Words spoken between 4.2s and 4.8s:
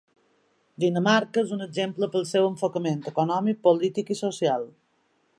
social.